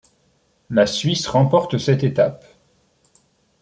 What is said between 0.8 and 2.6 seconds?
Suisse remporte cette étape.